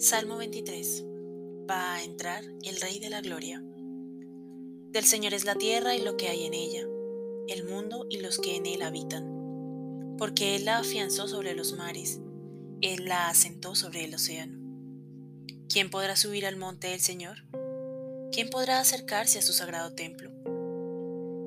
[0.00, 1.04] Salmo 23.
[1.68, 3.60] Va a entrar el Rey de la Gloria.
[4.92, 6.86] Del Señor es la tierra y lo que hay en ella,
[7.48, 10.14] el mundo y los que en él habitan.
[10.16, 12.20] Porque Él la afianzó sobre los mares,
[12.80, 14.56] Él la asentó sobre el océano.
[15.68, 17.38] ¿Quién podrá subir al monte del Señor?
[18.30, 20.30] ¿Quién podrá acercarse a su sagrado templo?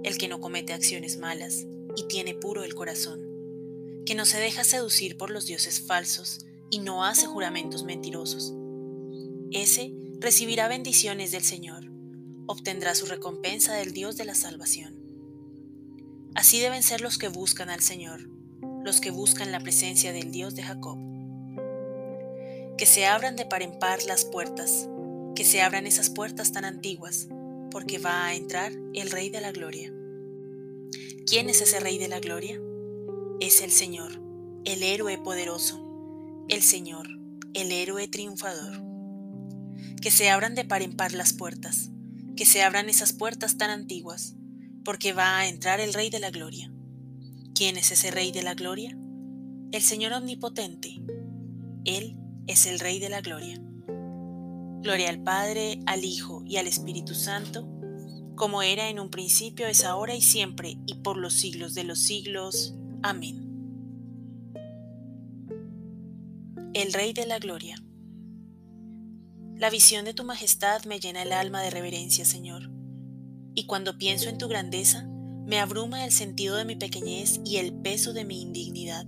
[0.04, 1.66] El que no comete acciones malas
[1.96, 3.22] y tiene puro el corazón,
[4.06, 8.54] que no se deja seducir por los dioses falsos, y no hace juramentos mentirosos.
[9.52, 11.92] Ese recibirá bendiciones del Señor,
[12.48, 14.96] obtendrá su recompensa del Dios de la salvación.
[16.34, 18.30] Así deben ser los que buscan al Señor,
[18.84, 20.98] los que buscan la presencia del Dios de Jacob.
[22.78, 24.88] Que se abran de par en par las puertas,
[25.36, 27.28] que se abran esas puertas tan antiguas,
[27.70, 29.94] porque va a entrar el Rey de la Gloria.
[31.28, 32.62] ¿Quién es ese Rey de la Gloria?
[33.42, 34.22] Es el Señor,
[34.64, 35.91] el héroe poderoso
[36.52, 37.08] el Señor,
[37.54, 38.84] el héroe triunfador.
[40.02, 41.92] Que se abran de par en par las puertas,
[42.36, 44.36] que se abran esas puertas tan antiguas,
[44.84, 46.70] porque va a entrar el Rey de la Gloria.
[47.56, 48.98] ¿Quién es ese Rey de la Gloria?
[49.72, 51.02] El Señor Omnipotente.
[51.86, 53.58] Él es el Rey de la Gloria.
[54.82, 57.66] Gloria al Padre, al Hijo y al Espíritu Santo,
[58.36, 62.00] como era en un principio, es ahora y siempre, y por los siglos de los
[62.00, 62.76] siglos.
[63.04, 63.51] Amén.
[66.74, 67.76] El Rey de la Gloria.
[69.58, 72.72] La visión de tu majestad me llena el alma de reverencia, Señor,
[73.54, 75.06] y cuando pienso en tu grandeza,
[75.46, 79.06] me abruma el sentido de mi pequeñez y el peso de mi indignidad.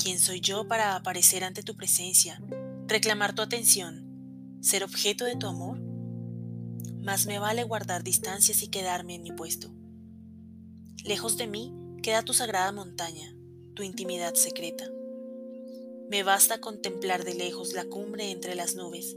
[0.00, 2.40] ¿Quién soy yo para aparecer ante tu presencia,
[2.86, 5.80] reclamar tu atención, ser objeto de tu amor?
[7.02, 9.74] Más me vale guardar distancias y quedarme en mi puesto.
[11.04, 13.34] Lejos de mí queda tu sagrada montaña,
[13.74, 14.84] tu intimidad secreta.
[16.10, 19.16] Me basta contemplar de lejos la cumbre entre las nubes,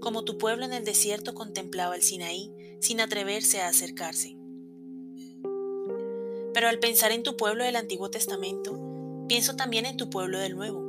[0.00, 4.36] como tu pueblo en el desierto contemplaba el Sinaí sin atreverse a acercarse.
[6.52, 8.76] Pero al pensar en tu pueblo del Antiguo Testamento,
[9.28, 10.82] pienso también en tu pueblo del Nuevo.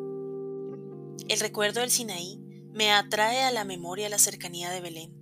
[1.27, 2.39] El recuerdo del Sinaí
[2.73, 5.13] me atrae a la memoria la cercanía de Belén.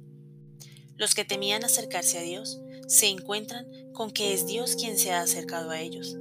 [0.95, 5.19] Los que temían acercarse a Dios se encuentran con que es Dios quien se ha
[5.19, 6.15] acercado a ellos.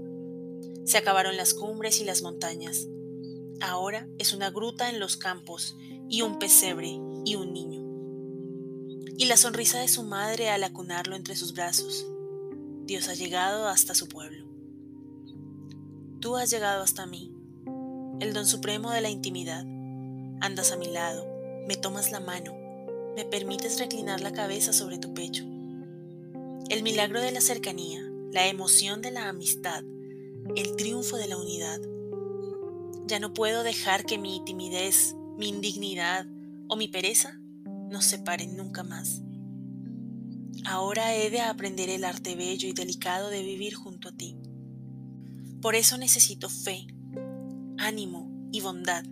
[0.85, 2.89] Se acabaron las cumbres y las montañas,
[3.61, 5.77] Ahora es una gruta en los campos
[6.09, 7.83] y un pesebre y un niño.
[9.19, 12.07] Y la sonrisa de su madre al acunarlo entre sus brazos.
[12.87, 14.47] Dios ha llegado hasta su pueblo.
[16.21, 17.35] Tú has llegado hasta mí,
[18.19, 19.65] el don supremo de la intimidad.
[20.41, 21.27] Andas a mi lado,
[21.69, 22.55] me tomas la mano,
[23.15, 25.45] me permites reclinar la cabeza sobre tu pecho.
[26.71, 29.85] El milagro de la cercanía, la emoción de la amistad,
[30.57, 31.81] el triunfo de la unidad
[33.11, 36.27] ya no puedo dejar que mi timidez, mi indignidad
[36.69, 37.39] o mi pereza
[37.91, 39.23] nos separen nunca más.
[40.65, 44.37] Ahora he de aprender el arte bello y delicado de vivir junto a ti.
[45.61, 46.87] Por eso necesito fe,
[47.79, 49.05] ánimo y bondad.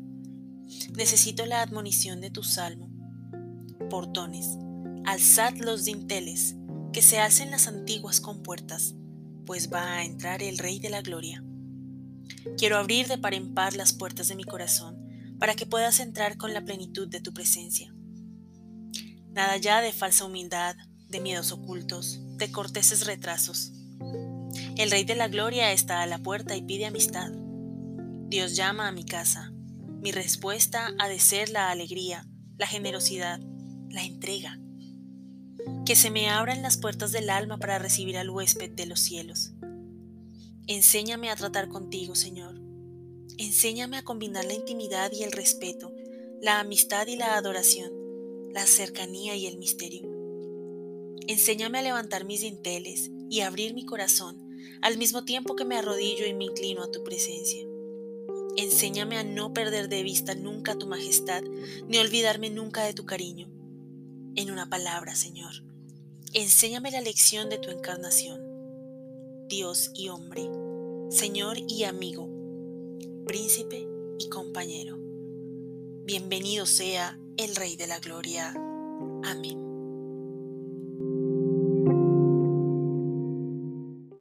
[0.97, 2.91] Necesito la admonición de tu salmo.
[3.91, 4.59] Portones,
[5.07, 6.55] alzad los dinteles,
[6.93, 8.95] que se alcen las antiguas compuertas,
[9.45, 11.43] pues va a entrar el Rey de la Gloria.
[12.57, 16.37] Quiero abrir de par en par las puertas de mi corazón para que puedas entrar
[16.37, 17.95] con la plenitud de tu presencia.
[19.31, 20.77] Nada ya de falsa humildad,
[21.09, 23.73] de miedos ocultos, de corteses retrasos.
[24.77, 27.31] El Rey de la Gloria está a la puerta y pide amistad.
[28.29, 29.53] Dios llama a mi casa.
[30.01, 33.41] Mi respuesta ha de ser la alegría, la generosidad,
[33.91, 34.59] la entrega.
[35.85, 39.53] Que se me abran las puertas del alma para recibir al huésped de los cielos.
[40.71, 42.61] Enséñame a tratar contigo, Señor.
[43.39, 45.95] Enséñame a combinar la intimidad y el respeto,
[46.43, 47.91] la amistad y la adoración,
[48.53, 50.03] la cercanía y el misterio.
[51.27, 54.37] Enséñame a levantar mis dinteles y abrir mi corazón
[54.83, 57.67] al mismo tiempo que me arrodillo y me inclino a tu presencia.
[58.59, 61.45] Enséñame a no perder de vista nunca tu majestad,
[61.87, 63.49] ni olvidarme nunca de tu cariño.
[64.37, 65.65] En una palabra, Señor,
[66.35, 68.48] enséñame la lección de tu encarnación
[69.49, 70.47] Dios y hombre,
[71.09, 72.29] Señor y amigo,
[73.25, 74.99] príncipe y compañero.
[76.05, 78.53] Bienvenido sea el Rey de la Gloria.
[79.25, 79.68] Amén.